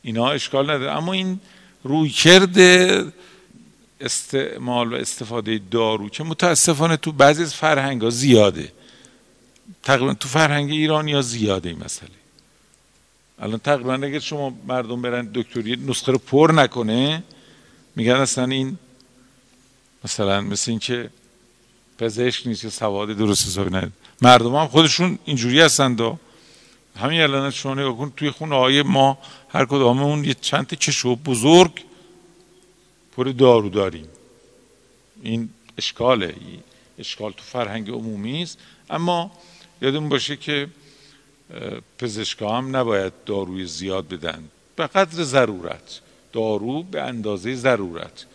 اینا 0.01 0.30
اشکال 0.30 0.69
نداره. 0.69 0.91
اما 0.91 1.13
این 1.13 1.39
رویکرد 1.84 2.58
استعمال 4.01 4.93
و 4.93 4.95
استفاده 4.95 5.62
دارو 5.71 6.10
که 6.10 6.23
متاسفانه 6.23 6.97
تو 6.97 7.12
بعضی 7.12 7.43
از 7.43 7.53
فرهنگ 7.53 8.01
ها 8.01 8.10
زیاده. 8.10 8.71
تقریبا 9.84 10.13
تو 10.13 10.27
فرهنگ 10.27 10.71
ایرانی 10.71 11.13
ها 11.13 11.21
زیاده 11.21 11.69
این 11.69 11.84
مسئله. 11.86 12.10
الان 13.39 13.60
تقریبا 13.60 13.93
اگر 13.93 14.19
شما 14.19 14.53
مردم 14.67 15.01
برن 15.01 15.30
دکتری 15.34 15.75
نسخه 15.88 16.12
رو 16.12 16.17
پر 16.17 16.51
نکنه 16.56 17.23
میگن 17.95 18.15
اصلا 18.15 18.45
این 18.45 18.77
مثلا 20.03 20.41
مثل 20.41 20.71
این 20.71 20.80
که 20.80 21.10
پزشک 21.97 22.47
نیست 22.47 22.63
یا 22.63 22.69
سواد 22.69 23.10
درست 23.10 23.47
حسابی 23.47 23.69
نداره. 23.69 23.91
مردم 24.21 24.55
هم 24.55 24.67
خودشون 24.67 25.19
اینجوری 25.25 25.62
هستند 25.62 26.01
و 26.01 26.17
همین 26.95 27.21
الان 27.21 27.51
شما 27.51 27.73
نگاه 27.73 27.97
کن 27.97 28.13
توی 28.17 28.31
خونه 28.31 28.55
های 28.55 28.81
ما 28.81 29.17
هر 29.49 29.65
کداممون 29.65 30.25
یه 30.25 30.36
چند 30.41 30.67
کشو 30.67 31.15
بزرگ 31.15 31.83
پر 33.17 33.23
دارو 33.23 33.69
داریم. 33.69 34.07
این 35.23 35.49
اشکاله. 35.77 36.36
اشکال 36.99 37.31
تو 37.31 37.43
فرهنگ 37.43 37.89
عمومی 37.89 38.43
است 38.43 38.57
اما 38.89 39.31
یادمون 39.81 40.10
باشه 40.10 40.36
که 40.36 40.67
پزشکا 41.97 42.57
هم 42.57 42.75
نباید 42.75 43.13
داروی 43.25 43.65
زیاد 43.65 44.07
بدن. 44.07 44.43
به 44.75 44.88
قدر 44.88 45.23
ضرورت. 45.23 46.01
دارو 46.33 46.83
به 46.83 47.01
اندازه 47.01 47.55
ضرورت. 47.55 48.25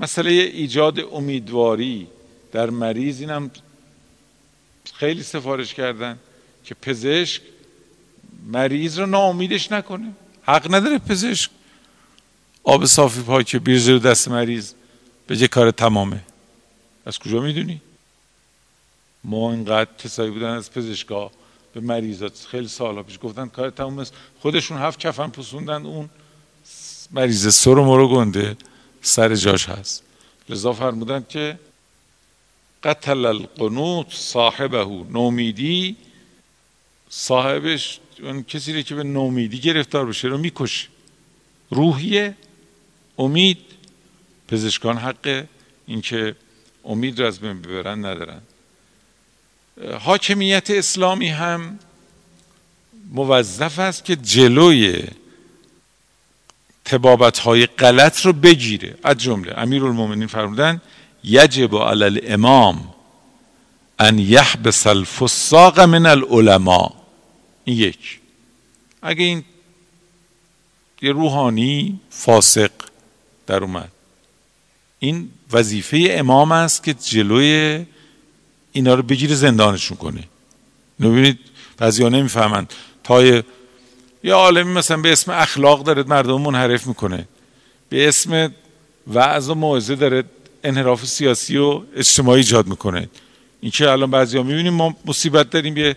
مسئله 0.00 0.30
ایجاد 0.30 1.00
امیدواری 1.00 2.06
در 2.52 2.70
مریض 2.70 3.20
اینم 3.20 3.50
خیلی 4.94 5.22
سفارش 5.22 5.74
کردن 5.74 6.18
که 6.64 6.74
پزشک 6.74 7.42
مریض 8.46 8.98
رو 8.98 9.06
ناامیدش 9.06 9.72
نکنه. 9.72 10.12
حق 10.42 10.74
نداره 10.74 10.98
پزشک 10.98 11.50
آب 12.62 12.84
صافی 12.84 13.22
پاک 13.22 13.56
بیرزه 13.56 13.92
رو 13.92 13.98
دست 13.98 14.28
مریض 14.28 14.72
به 15.26 15.48
کار 15.48 15.70
تمامه. 15.70 16.20
از 17.06 17.18
کجا 17.18 17.40
می‌دونی؟ 17.40 17.80
ما 19.24 19.52
اینقدر 19.52 19.90
کسایی 19.98 20.30
بودن 20.30 20.50
از 20.50 20.72
پزشکا 20.72 21.30
به 21.74 21.80
مریضات 21.80 22.46
خیلی 22.50 22.68
سالها 22.68 23.02
پیش 23.02 23.18
گفتن 23.22 23.48
کار 23.48 23.70
تمام 23.70 23.98
است. 23.98 24.14
خودشون 24.40 24.78
هفت 24.78 24.98
کفن 24.98 25.28
پسوندن 25.28 25.86
اون 25.86 26.08
مریض 27.10 27.54
سر 27.54 27.70
و 27.70 27.84
مرو 27.84 28.08
گنده 28.08 28.56
سر 29.02 29.34
جاش 29.34 29.68
هست. 29.68 30.02
لذا 30.48 30.72
فرمودن 30.72 31.26
که 31.28 31.58
قتل 32.86 33.26
القنوت 33.26 34.06
صاحبه. 34.10 34.84
نومیدی 35.10 35.96
صاحبش 37.08 38.00
اون 38.22 38.42
کسی 38.42 38.82
که 38.82 38.94
به 38.94 39.02
نومیدی 39.02 39.58
گرفتار 39.58 40.06
بشه 40.06 40.28
رو 40.28 40.38
می‌کشه؟ 40.38 40.88
روحیه. 41.70 42.34
امید. 43.18 43.58
پزشکان 44.48 44.96
حق 44.96 45.44
اینکه 45.86 46.36
امید 46.84 47.20
رو 47.20 47.26
از 47.26 47.40
بین 47.40 47.62
ببرن 47.62 48.04
ندارن. 48.04 48.40
حاکمیت 50.00 50.70
اسلامی 50.70 51.28
هم 51.28 51.78
موظف 53.10 53.78
است 53.78 54.04
که 54.04 54.16
جلوی 54.16 55.02
تبابت 56.84 57.38
های 57.38 57.66
غلط 57.66 58.26
رو 58.26 58.32
بگیره. 58.32 58.94
از 59.02 59.16
جمله 59.16 59.54
امیر 59.56 59.84
المومنین 59.84 60.26
فرمودن 60.26 60.80
یجب 61.26 61.76
علی 61.76 62.04
الامام 62.04 62.94
ان 63.98 64.18
یحبس 64.18 64.86
الفساق 64.86 65.80
من 65.80 66.06
العلماء. 66.06 66.92
این 67.64 67.76
یک. 67.76 68.20
اگه 69.02 69.24
این 69.24 69.44
یه 71.02 71.12
روحانی 71.12 72.00
فاسق 72.10 72.70
در 73.46 73.62
اومد. 73.64 73.92
این 74.98 75.30
وظیفه 75.52 76.06
امام 76.10 76.52
است 76.52 76.84
که 76.84 76.94
جلوی 76.94 77.84
اینا 78.72 78.94
رو 78.94 79.02
بگیره 79.02 79.34
زندانشون 79.34 79.96
کنه. 79.96 80.24
ببینید 81.00 81.38
بعضی 81.78 82.02
ها 82.02 82.08
نمی‌فهمند 82.08 82.72
تا 83.04 83.24
یه 83.24 83.44
عالمی 84.32 84.72
مثلا 84.72 84.96
به 84.96 85.12
اسم 85.12 85.32
اخلاق 85.32 85.82
داره 85.82 86.02
مردم 86.02 86.40
منحرف 86.40 86.86
می‌کنه. 86.86 87.28
به 87.88 88.08
اسم 88.08 88.54
وعظ 89.14 89.50
و 89.50 89.54
موعظه 89.54 89.94
داره. 89.94 90.24
انحراف 90.66 91.04
سیاسی 91.04 91.56
و 91.56 91.82
اجتماعی 91.96 92.40
ایجاد 92.40 92.66
می‌کنه. 92.66 93.08
این 93.60 93.70
که 93.70 93.90
الان 93.90 94.10
بعضی 94.10 94.36
ها 94.36 94.42
می‌بینیم 94.42 94.72
ما 94.72 94.96
مصیبت 95.04 95.50
داریم 95.50 95.76
یه 95.76 95.96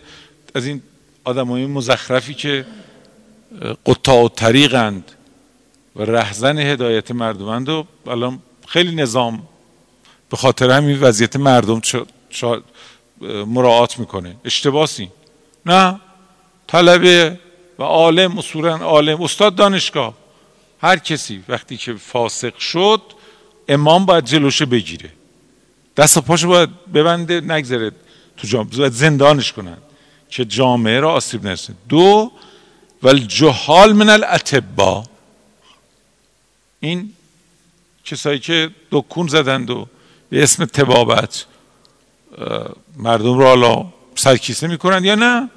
از 0.54 0.66
این 0.66 0.82
آدم 1.24 1.48
های 1.48 1.66
مزخرفی 1.66 2.34
که 2.34 2.66
قطاع 3.86 4.24
و 4.24 4.28
طریقند 4.28 5.12
و 5.96 6.02
رهزن 6.02 6.58
هدایت 6.58 7.10
مردمند 7.10 7.68
و 7.68 7.86
الان 8.06 8.42
خیلی 8.66 8.94
نظام 8.94 9.42
به 10.30 10.36
خاطر 10.36 10.70
همین 10.70 11.00
وضعیت 11.00 11.36
مردم 11.36 11.80
مراعات 13.46 13.98
می‌کنه. 13.98 14.36
اشتباسی. 14.44 15.10
نه. 15.66 16.00
طلبه 16.66 17.38
و 17.78 17.82
عالم 17.82 18.38
اصولا 18.38 18.76
عالم 18.76 19.22
استاد 19.22 19.54
دانشگاه. 19.54 20.14
هر 20.82 20.96
کسی 20.96 21.44
وقتی 21.48 21.76
که 21.76 21.94
فاسق 21.94 22.58
شد 22.58 23.02
امام 23.70 24.06
باید 24.06 24.24
جلوشه 24.24 24.66
بگیره. 24.66 25.10
دست 25.96 26.16
و 26.16 26.20
پاشو 26.20 26.48
باید 26.48 26.70
ببنده 26.92 27.40
نگذره 27.40 27.90
تو 28.36 28.46
جامعه. 28.46 28.78
باید 28.78 28.92
زندانش 28.92 29.52
کنن. 29.52 29.76
که 30.30 30.44
جامعه 30.44 31.00
را 31.00 31.12
آسیب 31.12 31.44
نرسه. 31.44 31.74
دو 31.88 32.32
و 33.02 33.08
الجهال 33.08 33.92
من 33.92 34.08
الاتبا 34.08 35.04
این 36.80 37.12
کسایی 38.04 38.38
که 38.38 38.70
دکون 38.90 39.26
زدند 39.28 39.70
و 39.70 39.86
به 40.30 40.42
اسم 40.42 40.64
تبابت 40.64 41.46
مردم 42.96 43.38
رو 43.38 43.44
حالا 43.44 43.86
سرکیسه 44.14 44.66
می‌کنند 44.66 45.04
یا 45.04 45.14
نه؟ 45.14 45.50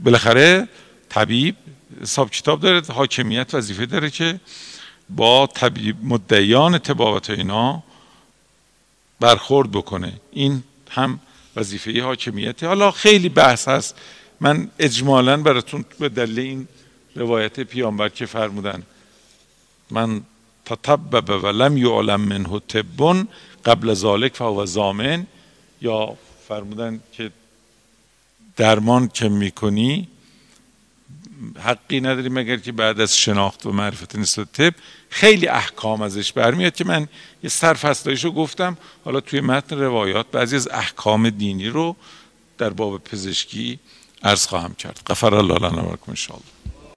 بالاخره 0.00 0.68
طبیب 1.08 1.56
حساب 2.02 2.30
کتاب 2.30 2.60
داره 2.60 2.82
حاکمیت 2.88 3.54
وظیفه 3.54 3.86
داره 3.86 4.10
که 4.10 4.40
با 5.10 5.48
مدعیان 6.02 6.78
تبابت 6.78 7.30
اینا 7.30 7.82
برخورد 9.20 9.70
بکنه. 9.70 10.12
این 10.32 10.62
هم 10.90 11.20
وظیفه 11.56 12.02
حاکمیت 12.02 12.64
حالا 12.64 12.90
خیلی 12.90 13.28
بحث 13.28 13.68
هست. 13.68 13.96
من 14.40 14.70
اجمالا 14.78 15.36
براتون 15.36 15.84
به 15.98 16.08
دلیل 16.08 16.38
این 16.38 16.68
روایت 17.16 17.60
پیامبر 17.60 18.08
که 18.08 18.26
فرمودن 18.26 18.82
من 19.90 20.22
تطبب 20.64 21.44
و 21.44 21.46
لم 21.46 21.76
یعلم 21.76 22.20
منه 22.20 22.60
طب 22.68 23.26
قبل 23.64 23.94
ذالک 23.94 24.36
فهو 24.36 24.66
زامن 24.66 25.26
یا 25.82 26.16
فرمودن 26.48 27.00
که 27.12 27.30
درمان 28.56 29.08
که 29.08 29.28
می‌کنی 29.28 30.08
حقی 31.58 32.00
نداری 32.00 32.28
مگر 32.28 32.56
که 32.56 32.72
بعد 32.72 33.00
از 33.00 33.18
شناخت 33.18 33.66
و 33.66 33.72
معرفت 33.72 34.16
نسبت 34.16 34.52
طب 34.52 34.74
خیلی 35.08 35.48
احکام 35.48 36.02
ازش 36.02 36.32
برمیاد 36.32 36.74
که 36.74 36.84
من 36.84 37.08
یه 37.42 37.50
سرفصلایشو 37.50 38.30
گفتم. 38.30 38.76
حالا 39.04 39.20
توی 39.20 39.40
متن 39.40 39.78
روایات 39.78 40.26
بعضی 40.32 40.56
از 40.56 40.68
احکام 40.68 41.30
دینی 41.30 41.68
رو 41.68 41.96
در 42.58 42.70
باب 42.70 43.04
پزشکی 43.04 43.78
عرض 44.22 44.46
خواهم 44.46 44.74
کرد. 44.74 45.00
غفر 45.06 45.34
الله 45.34 45.58
لنا 45.58 45.84
و 45.84 45.96
ان 46.08 46.16